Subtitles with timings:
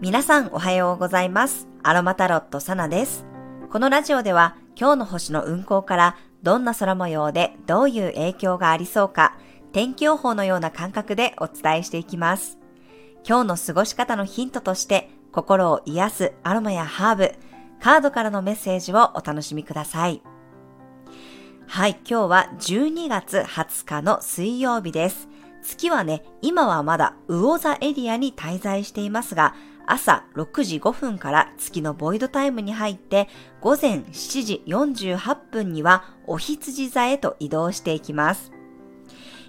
[0.00, 1.68] 皆さんおはようございます。
[1.82, 3.24] アロマタロットサナです。
[3.70, 9.36] このラジオでは今日の星の運行からどんな空模様でどういう影響がありそうか、
[9.72, 12.58] 天気予報のような感覚でお伝えしていきます。
[13.26, 17.32] 今日の過ごし方のヒントとして心を癒すアロマやハーブ、
[17.80, 20.22] カードからのメッセージをお楽しみください。
[21.66, 25.28] はい、今日は12月20日の水曜日です。
[25.62, 29.54] 月はね、今はまだ魚座エリアに滞在していますが、
[29.86, 33.28] 朝6時5分から月のボイドタイムに入って、
[33.60, 38.52] 午前7時48分にはお羊座へと移動していきます。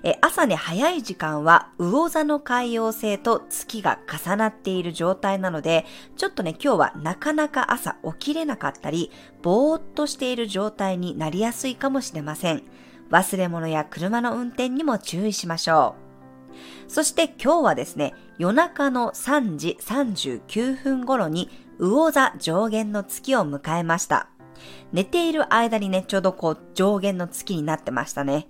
[0.03, 5.83] え朝ね、早い時間は魚座の海洋星と月が重なっている状態なので、
[6.15, 12.61] ちょっとね、今日はなかなか朝起きれなかったり、ぼーっとしている状態になりやすいかもしれません。
[13.09, 16.04] 忘れ物や車の運転にも注意しましょう。
[16.87, 24.29] そして今日はですね、夜中の3時39分頃に魚座上限の月を迎えました。
[24.91, 28.47] 寝ている間にね、ちょうどこう上限の月になってましたね。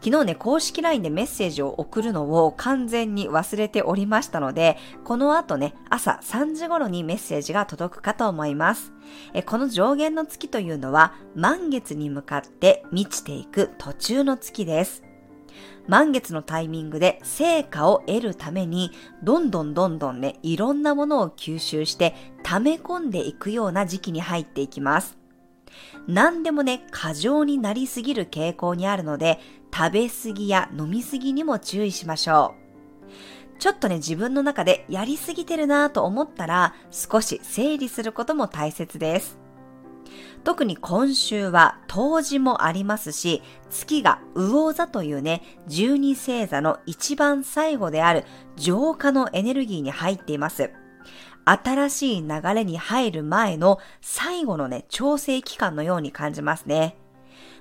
[0.00, 8.92] 昨日ね、公式 LINE でメッセージを送るのを完全に忘れておりましたので、この後ね、朝3時頃にメッセージが届くかと思います。
[9.32, 15.02] えこの上限の月というのは、満月に向かって満ちていく途中の月です。
[15.86, 18.90] 満月のタイミングで成果を得るために、
[19.22, 25.18] どんどんどんどんね、いろんなものを吸収して溜め込んでいくような時期に入っていきます。
[26.06, 29.40] 何でもね、過剰になりすぎる傾向にあるので、
[29.74, 32.64] 食べ過ぎや飲み過ぎにも注意しましょう。
[33.58, 39.43] ちょっとね、自分の中でやりすぎてるなぁと思ったら、少し整理することも大切です。
[40.44, 48.24] 特に今週は冬至もありますし、月が魚座というね、十二星座の一番最後である
[48.56, 50.70] 浄化のエネルギーに入っています。
[51.46, 56.96] 新しい流れに入る前の最後のね、調整期間のように感じますね。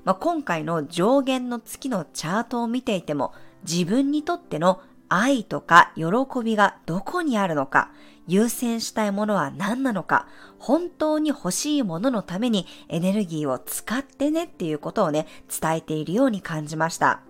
[0.03, 3.33] まあ、今回の上限の月のチャートを見ていても、
[3.63, 6.03] 自分にとっての愛とか喜
[6.43, 7.91] びがどこにあるのか、
[8.27, 10.27] 優先したいものは何なのか、
[10.59, 15.27] 本当に欲しいもののためにエネルギーを使ってねっていうことをね、
[15.61, 17.21] 伝えているように感じました。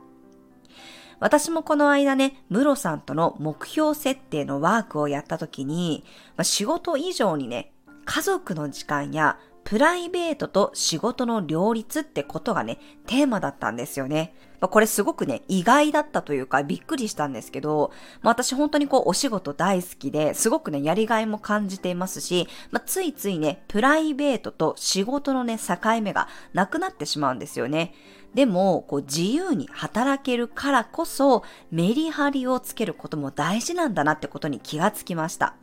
[1.20, 6.03] 私もこの間ね、ムロさんとの目標設定のワークをやった時に、
[6.36, 7.72] まあ、仕事以上にね、
[8.06, 14.35] 家族の時間やプライベートと仕事の両立ってことがね、テーマだったんですよね。
[14.59, 17.91] まあ、これすごくね、意外だったというかびっくりしたんですけど、
[18.22, 27.94] まあ、私本当にこうお仕事大好きで、すごくね、やりがいも感じていますし、まあ、ついついね、プライベートと仕事のね、境目がなくなってしまうんですよね。
[28.34, 35.56] でも、こう自由に働けるからこそ、メリハリをつけることも大事なんだなってことに気がつきました。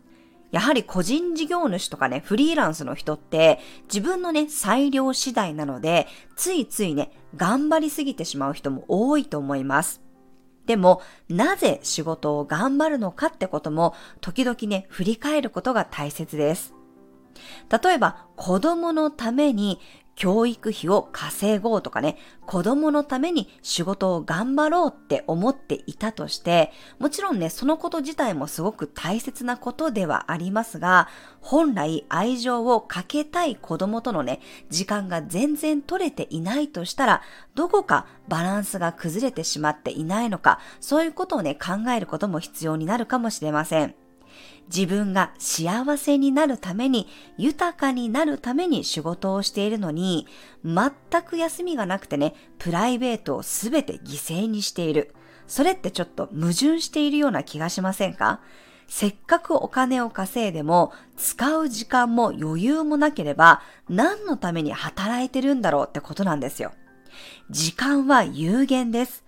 [0.51, 6.07] やはり個人事業主とかね、フリーランスの人って自分のね、裁量次第なので、
[6.37, 10.01] ついついね、頑張りすぎてしまう人も多いと思います。
[10.67, 16.75] でも、なぜ仕事を頑張るのかってことも、時々ね、振り返ることが大切です。
[17.83, 19.81] 例えば、子供のために
[20.21, 31.09] 教育費を稼ごうとかね、子供のために仕事を頑張ろうって思っていたとして、もちろんね、そのこと自体もすごく大切なことではありますが、
[31.41, 37.23] 本来愛情をかけたい子供とのね、時間が全然取れていないとしたら、
[37.55, 43.95] どこかバランスが崩れてしまっていないのか、そういうことをね、考えることも必要になるかもしれません。
[44.67, 50.27] 自分が幸せになるために、豊かになるために仕事をしているのに、
[50.65, 55.15] 全く休みがなくてね、プライベートをすべて犠牲にしている。
[55.49, 58.41] それってちょっと矛盾しているような気がしませんか？
[58.87, 66.73] せっかくお金を稼いでも、使う時間も余裕もなければ、何のために働いてるんだろうってことなんですよ。
[67.51, 69.25] 時間は有限です。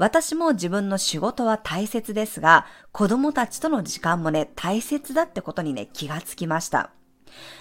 [0.00, 6.92] 私も自分の仕事は大切ですが、子供たちとの時間もね、大切だってことにね、気がつきました。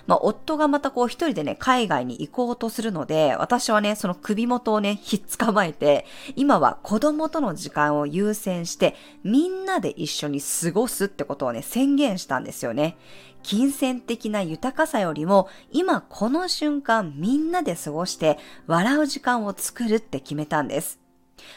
[0.08, 6.06] まあ、夫がまたこう一人でね、海外に行こうとするので、私はね、その首元をね、ひっ捕まえて、
[6.38, 12.96] 今は子供との時間を優先して、みんなで一緒に過ごすってことをね、宣言したんですよね。
[13.44, 21.02] 金銭的な豊かさよりも、今この瞬間みんなで過ごして、笑う時間を作るって決めたんです。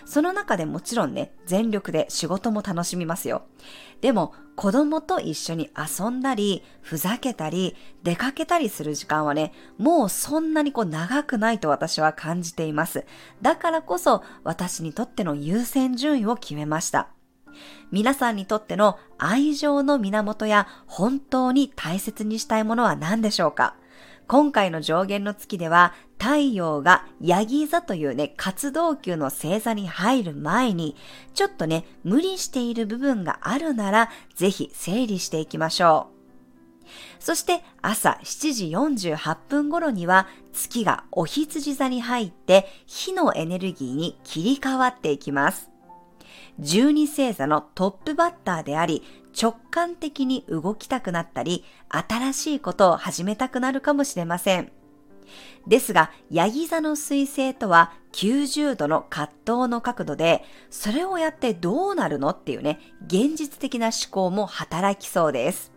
[0.05, 3.43] その中でもちろんね、全力で仕事も楽しみますよ。
[4.01, 13.07] でも、子供と一緒に遊んだり、ふざけたり、出かけたりする時間はね、もうそんなにこう長くないと私は感じています。
[13.41, 17.09] だからこそ、私にとっての優先順位を決めました。
[17.91, 23.77] 皆さんにとっての愛情の源や本当に大切にしたいものは何でしょうか？
[24.27, 30.97] 今回の上限の月では太陽がヤギ座というね、活動級の星座に入る前に、
[31.35, 36.13] ちょっとね、無理している部分があるなら、ぜひ整理していきましょう。
[37.19, 38.67] そして朝7時
[39.15, 45.72] 48分頃には月がお羊座に入って火のエネルギーに切り替わっていきます。
[46.61, 49.03] 12星座のトップバッターであり、
[49.41, 54.73] 直感的に動きたくなったり、新しいことを始めたくなるかもしれません。
[55.67, 59.33] ですが、ヤギ座の水星とは90度の葛
[59.63, 65.73] 藤の角度で、それをやってどうなるのっていうね、現実的な思考も働きそうです。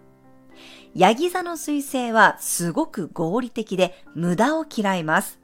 [0.95, 5.39] ヤギ座の水星はすごく合理的で無駄を嫌います。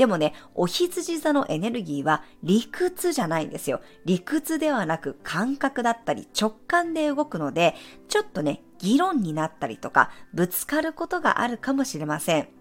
[0.00, 3.82] でもね、お羊座のエネルギーは理屈じゃないんですよ。
[4.06, 7.74] 理屈ではなく感覚だったり直感で動くので、
[8.08, 12.59] ちょっとね、議論になったりとか、ぶつかることがあるかもしれません。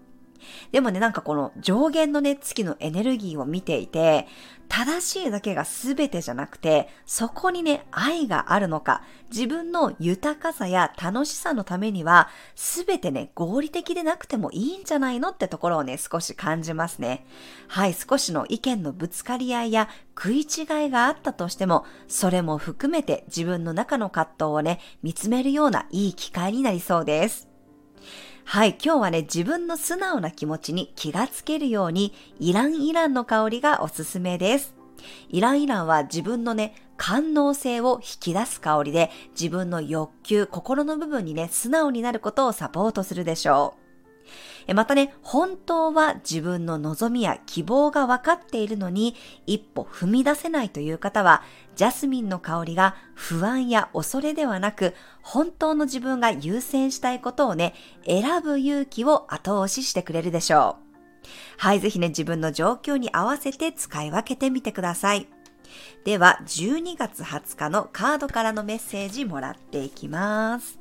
[0.72, 4.28] でもね、なんかこの上限のね、月のエネルギーを見ていて、
[4.70, 9.02] 正しいだけが全てじゃなくて、そこにね、愛があるのか、
[9.32, 17.26] 自分の豊かさや楽しさのためには、全てね、合理的でなくてもいいんじゃないのってところをね、少し感じますね。
[17.68, 20.46] はい、少しの意見のぶつかり合いや食い違い
[20.92, 27.49] があったとしても、それも含めて自分の中の葛藤をね、見つめるようないい機会になりそうです。
[28.52, 34.74] はい、今日はね、自分の素直な気持ちに気がつけるように、イランイランの香りがおすすめです。
[35.30, 43.79] イランイランは自分のね、官能性を引き出す香りで、自分の欲求、心の部分にね、素直になることをサポートするでしょう。
[44.74, 49.16] またね、本当は自分の望みや希望が分かっているのに、
[49.48, 51.44] 一歩踏み出せないという方は、
[51.76, 57.74] ジャスミンの香りが不安や恐れではなく、本当の自分が優先したいことをね、
[58.06, 60.90] 選ぶ勇気を後押ししてくれるでしょう。
[61.58, 65.28] はい、ぜひね、自分の状況に合わせて使い分けてみてください。
[66.06, 70.80] では、12月20日のカードからのメッセージもらっていきます。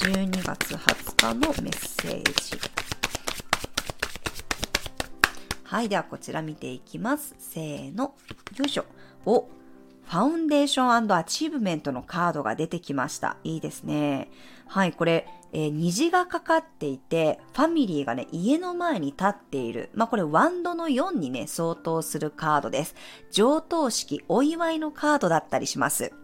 [0.00, 2.58] 12月20日のメッセージ。
[5.64, 5.90] はい。
[5.90, 7.34] では、こちら見ていきます。
[7.38, 8.14] せーの。
[8.56, 8.86] よいしょ。
[9.26, 13.36] お、ファウンデーションアチーブメントのカードが出てきました。
[13.44, 14.30] いいですね。
[14.66, 14.92] はい。
[14.94, 19.90] これ、えー、虹がかかっていて、ファミリーがね、家の前に立っている。
[19.92, 22.94] まあ、これ、ワンドの4にね、相当するカードです。
[23.30, 26.14] 上等式、お祝いのカードだったりします。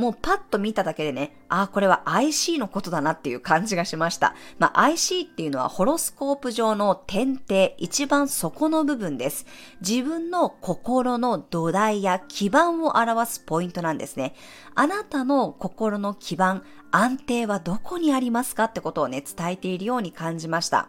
[0.00, 4.34] もうパッと見ただけでね、ああ、これは IC のことだなっていう感じがしました。
[4.58, 9.44] まあ、IC っていうのはホロスコープ上の点底、一番底の部分です。
[9.86, 14.34] 自分の心の土台や基盤を表すポイントなんですね。
[14.74, 20.88] あなたの心の基盤、安定はどこにありますかってことをね、伝えているように感じました。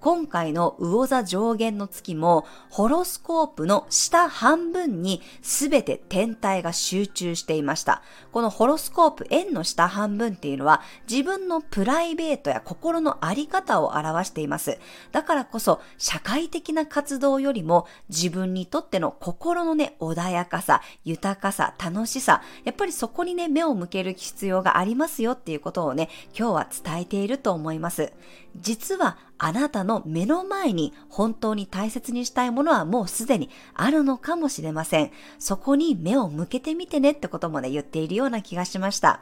[0.00, 8.02] 今回の魚座上限の月も、ホロスコープの下半分にすべて天体が集中していました。
[8.30, 14.78] このホロスコープ円の下半分っていうのは、自分のプライベートや心のあり方を表しています。
[15.12, 28.12] だからこそ、社会的な活動よりも、自分にとっての心のね、穏やかさ、豊かさ、楽しさ、やっぱりそこにね、目を向ける必要がありますよっていうことをね、今日は伝えていると思います。
[28.56, 35.10] 実はあなたの目の前に本当に大切にしたいものはもうすでにあるのかもしれません。
[35.38, 39.20] そこに目を向けてみてねってこともね、言っているような気がしました。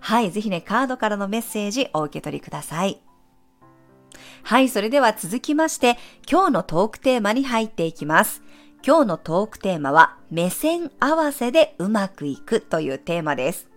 [0.00, 3.00] はい、ぜひね、カードからのメッセージお受け取りください。
[4.42, 5.96] はい、それでは続きまして、
[6.30, 8.42] 今日のトークテーマに入っていきます。
[8.86, 13.70] 今日のトークテーマは、目線合わせでうまくいくというテーマです。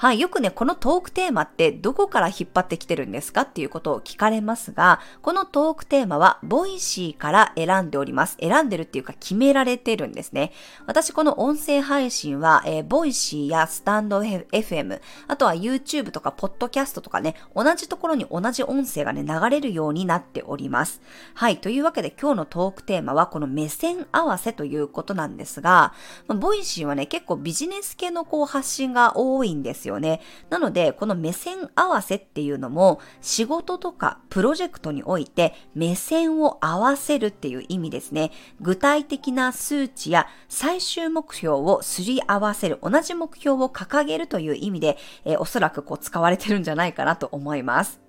[0.00, 8.38] はい、よくね、このトークテーマってどこから引っ張ってきてるんですかっていうことを聞かれますが、このトークテーマは、ボイシーから選んでおります。
[8.40, 10.52] 選んでるっていうか決められてるんですね。
[10.86, 21.02] 私、この音声配信は、えー、ボイシーやスタンド FM、あとは YouTube とか、ポッドキャストとかね、同じところに同じ音声がね、流れるようになっております。
[21.34, 25.92] はい、というわけで今日のトークテーマは、この目線合わせということなんですが、
[26.26, 30.20] Voicy はね、結構ビジネス系のこう発信が多いんですよよね。
[30.48, 38.30] なので、この目線合わせっていうのも、仕事とかプロジェクトにおいて目線を合わせるっていう意味ですね。
[38.60, 48.00] 具体的な数値や最終目標をすり合わせる、同じ目標を掲げるという意味で、えー、おそらくこう使われてるんじゃないかなと思います。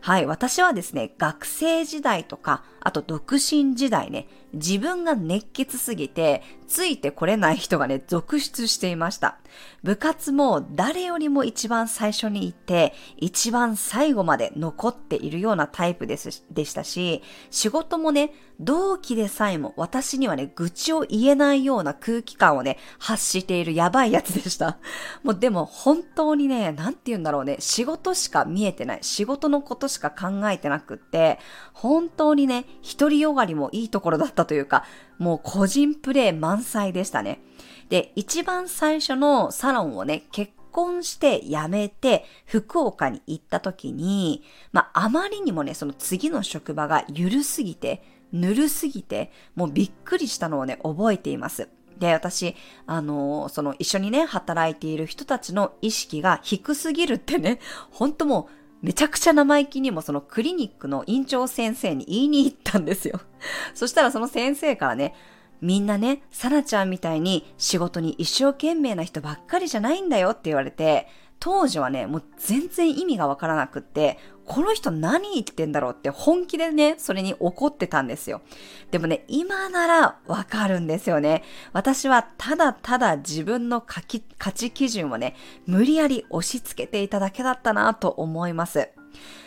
[0.00, 9.38] はい、私はですね、学生時代とか、あと独身時代ね、自分が熱血すぎて、ついてこれない人がね、続出していました。
[9.82, 24.78] 部活も誰よりも一番最初に行って、一番最後まで残っているようなタイプですでしたし、仕事もね、同期でさえも私にはね、愚痴を言えないような空気感をね、発しているやばいやつでした。
[25.22, 28.98] もうでも本当にね、なんて言うんだろうね、仕事しか見えてない。
[29.02, 31.38] 仕事のことしか考えてなくって、
[31.72, 32.64] 本当にね、
[32.98, 34.84] 独りよがりもいいところだったというか、
[35.18, 37.40] もう個人プレイ満載でしたね。
[37.88, 51.68] で、一番最初のサロンをね、結婚して辞めて福岡に行った時に、まあ、あまりにもね、その次の職場が緩すぎて、ぬるすぎて、もうびっくりしたのをね、覚えています。
[51.98, 57.60] で、私、あのー、その一緒にね、働いている人たちの意識が低すぎるってね、
[57.90, 63.20] ほんともう、めちゃくちゃ生意気にもそのクリニックの院長先生に言いに行ったんですよ。
[63.74, 65.14] そしたらその先生からね、
[65.60, 71.08] みんなね、サナちゃんみたいに仕事に一生懸命な人ばっかりじゃないんだよって言われて、
[71.40, 78.42] 当時はね、もう全然意味がわからなくって、この人何言ってんだろうって本気でね、それに怒ってたんですよ。
[78.90, 81.42] でもね、今ならわかるんですよね。
[81.72, 84.22] 私はただただ自分の価値
[84.70, 85.34] 基準をね、
[85.66, 88.90] 無理やり押し付けていただけだったなと思います。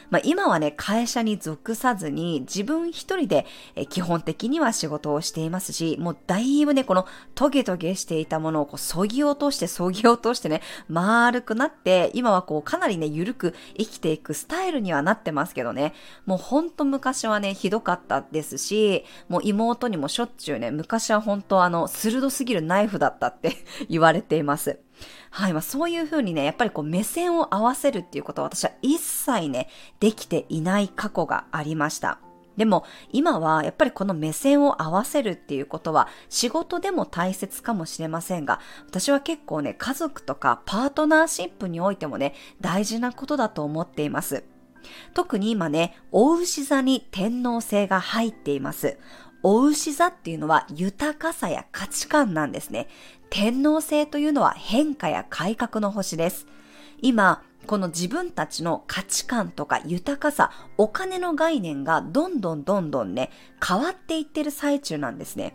[0.09, 3.45] まあ、今はね、会社に属さずに自分一人で
[3.89, 7.05] 基本的には仕事をしていますし、もうだいぶね、この
[7.35, 15.93] トゲトゲしていたものをこう、そぎ落として、そぎ落としてね、丸くなって、今はこう、かなりね、ゆるく生きていくスタイルにはなってますけどね、
[16.25, 23.57] もうほんと昔はね、ひどかったですし、もう妹にもしょっちゅうね、昔は本当あの、鋭すぎるナイフだったって
[23.89, 24.79] 言われています。
[25.29, 25.53] はい。
[25.53, 29.69] まあ、そういうふうにね、やっぱりこう目線を合わせるっていうことは私は一切ね、
[29.99, 32.19] できていない過去がありました。
[32.57, 44.43] でも今はやっぱりこの目線を合わせるっていうことは仕事でも大切かもしれませんが、私は結構ね、家族とかパートナーシップにおいてもね、大事なことだと思っています。
[45.13, 48.97] 特に今ね、大牛座に天皇星が入っています。
[49.43, 52.87] お牛座っていうのは豊かさや価値観なんですね。
[53.29, 56.47] 天皇制というのは変化や改革の星です。
[57.01, 63.29] 今、この自分たちの価値観とか豊かさ、お金の概念がどんどんどんどんね、
[63.65, 65.53] 変わっていってる最中なんですね。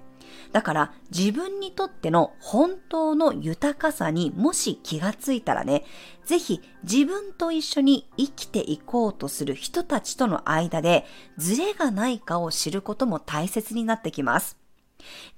[0.52, 5.84] だから自分にとっての本当の豊かさにもし気がついたらね、
[6.24, 11.04] ぜひ自分と一緒に生きていこうとする人たちとの間で
[11.36, 14.56] ズレがないかを知ることも大切になってきます。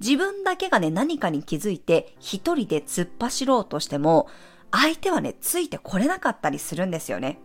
[0.01, 4.29] 自分だけがね、何かに気づいて一人で突っ走ろうとしても、
[4.71, 7.39] 相手はね、ついてこれなかったりするんですよね。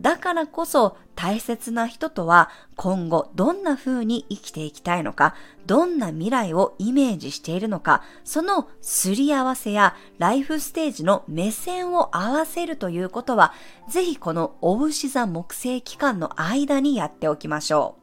[0.00, 5.34] だからこそ大切な人とは今後どんな風に生きていきたいのか、
[5.66, 13.52] どんな未来をイメージしているのか、そのすり合わせやライフステージの目線を合わせるということは、
[13.88, 18.00] ぜひこのお牛座木星期間の間にやっておきましょう。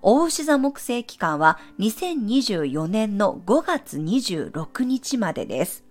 [0.00, 5.84] 大牛座木星期間は2024年の5月26日までです。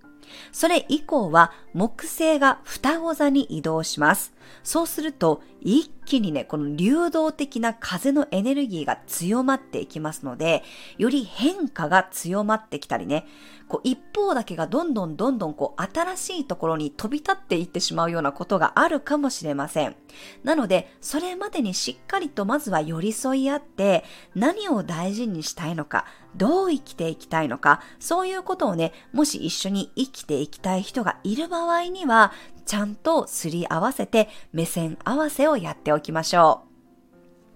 [0.51, 4.33] それ以降は木星が双子座に移動します。
[4.63, 10.63] そうすると一気にね、この流動的な風のエネルギーが強まっていきますので、
[10.97, 13.27] より変化が強まってきたりね、
[13.67, 19.95] こう一方だけがどんどんどんどんこう新しいところに飛び立っていってしまうようなことがあるかもしれません。
[20.43, 26.05] なので、それまでにしっかりとまずは寄り添い合って、何を大事にしたいのか、
[26.35, 32.31] どう生きていきたいのか、そういうことをね、もし一緒に生きていきたい人がいる場合合には、
[32.65, 36.67] ちゃんとすり合わせて目線合わせをやっておきましょう。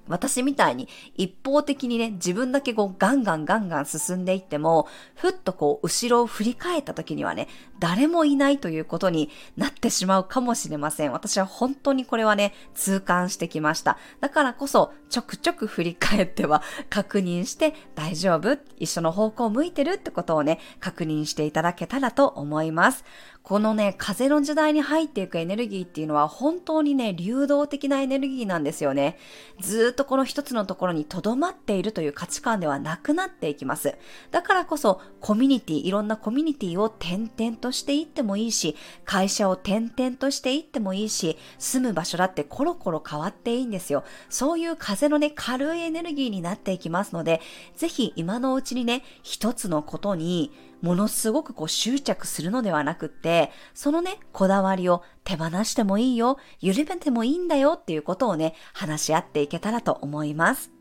[0.07, 7.47] 私みたいに一方的にね、自分だけこうガンガンガンガン進んでいっても、ふっとこう後ろを振り返った時にはね、
[7.79, 11.13] 誰もいないということになってしまうかもしれません。
[11.13, 13.97] 私は本当にこれはね、痛感してきました。
[14.19, 18.57] だからこそ、ちょくちょく振り返っては 確認して大丈夫？
[18.77, 19.93] 一緒の方向を向いてる？
[19.93, 23.05] ってことをね、確認していただけたらと思います。
[23.43, 29.17] このね、風の時代に入っていくエネルギーっていうのは本当にね、流動的なエネルギーなんですよね。
[29.59, 33.95] ずっとこの一つのところに留まっているという価値観ではなくなっていきます。
[34.29, 44.03] だからこそ、コミュニティ、いろんなコミュニティを点々ととしていってもいいし、会社を転々としていってもいいし、住む場所だってコロコロ変わっていいんですよ。
[44.29, 47.41] そういう風のね、軽いエネルギーになっていきますので、
[47.77, 60.71] ぜひ今のうちにね、一つのことにものすごくこう執着するのではなくって、そのね、こだわりを手放してもいいよ、緩めてもいいんだよっていうことをね、話し合っていけたらと思います。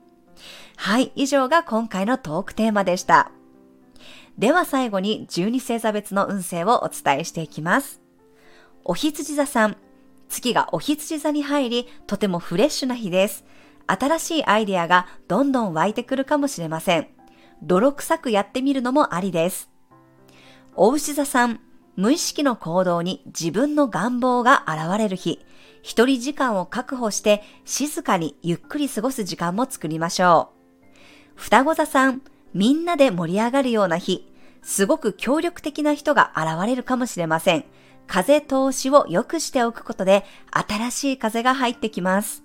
[0.77, 3.31] はい、以上が今回のトークテーマでした。
[4.39, 8.01] では最後に12星座別の運勢をお伝えしていきます。
[8.85, 9.77] お羊座さん、
[10.31, 13.45] 月がお羊座に入り、とてもフレッシュな日です。
[13.87, 17.09] 新しいアイデアがどんどん湧いてくるかもしれません。
[17.63, 19.70] 泥臭くやってみるのもありです。
[20.77, 21.61] お牛座さん、
[21.97, 25.45] 無意識の行動に自分の願望が現れる日。
[25.83, 30.51] 一人時間を確保して静かにゆっくり過ごす時間も作りましょ
[30.95, 30.99] う。
[31.35, 32.23] 双子座さん、
[32.55, 37.65] みんなで盛り上がるような日、すごく協力的な人が現れるかもしれません。
[38.07, 42.43] 風通しを良くしておくことで新しい風が入ってきます。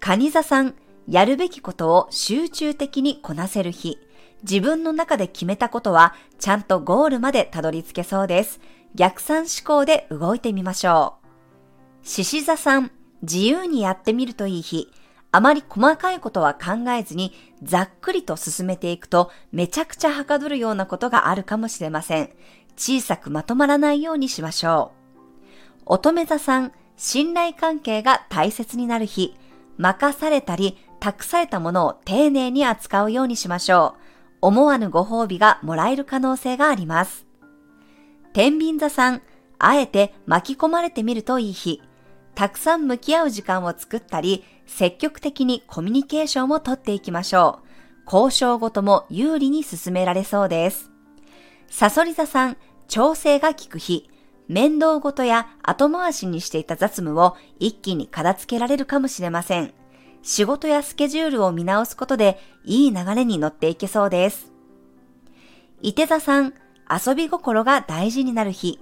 [0.00, 0.74] 蟹座さん、
[1.08, 3.98] やるべきことを集中的にこなせる日。
[4.42, 8.60] 自分の中で決めたことはちゃんとゴールまでたどり着けそうです。
[8.94, 11.16] 逆算思考で動いてみましょ
[12.02, 12.06] う。
[12.06, 12.90] 獅子座さん、
[13.22, 14.92] 自由にやってみるといい日。
[15.34, 17.32] あまり細かいことは考えずに、
[17.62, 22.30] ざっくりと進めていくと、めちゃくちゃはかどるようなことがあるかもしれません。
[22.76, 25.82] 小さくまとまらないようにしましょう。
[25.86, 29.34] 乙女座さん、信頼関係が大切になる日。
[29.78, 34.11] 任されたり、託されたものを丁寧に扱うようにしましょう。
[34.42, 37.26] 思わぬご褒美がもらえる可能性があります。
[38.32, 39.22] 天秤座さん、
[39.58, 41.80] あえて巻き込まれてみるといい日。
[42.34, 47.68] たくさん向き合う時間を作ったり、積極的にコミュニケーションをとっていきましょう。
[48.04, 50.90] 交渉ごとも有利に進められそうです。
[51.68, 52.56] サソリ座さん、
[52.88, 54.10] 調整が効く日。
[54.48, 59.72] 面倒ごとや後回しにしていた雑務を一気に片付けられるかもしれません。
[60.22, 64.52] 仕事やスケジュールを見直すことでいい流れに乗っていけそうです。
[65.80, 66.54] 伊手座さん、
[66.88, 68.78] 遊び心が大事になる日。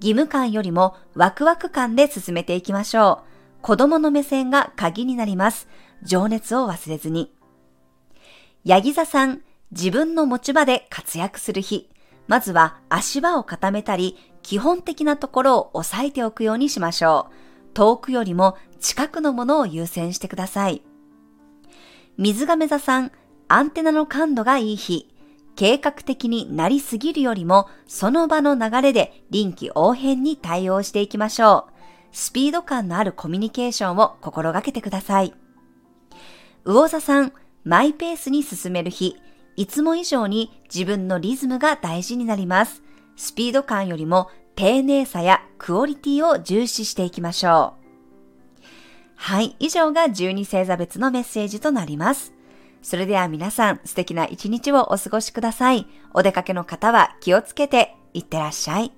[0.00, 3.22] 義務感よりもワクワク感で進めていきましょ
[3.60, 3.62] う。
[3.62, 5.68] 子供の目線が鍵になります。
[6.02, 7.34] 情熱を忘れずに。
[8.64, 11.90] ヤギ座さん、自分の持ち場で活躍する日。
[12.28, 17.34] まずは足場を固めたり、基本的なところを押さえておくようにしましょう。
[17.74, 20.82] 遠くよりも近くのものを優先してください。
[22.16, 23.10] 水亀座さん、
[23.48, 25.10] アンテナの感度がいい日。
[25.56, 31.72] 計画的になりすぎるよりも、その場の流れで臨機応変に対応していきましょう。
[32.12, 35.34] スピード感のあるコミュニケーションを心がけてください。
[36.64, 37.32] 魚座さん、
[37.64, 39.16] マイペースに進める日。
[39.56, 42.82] いつも以上に自分のリズムが大事になります。
[43.16, 47.83] スピード感よりも丁寧さやクオリティを重視していきましょう。
[49.24, 52.34] はい、以上が12星座別のメッセージとなります。
[52.82, 55.86] それでは皆さん素敵な一日をお過ごしください。
[56.12, 58.92] お出かけの方は気をつけていってらっしゃい。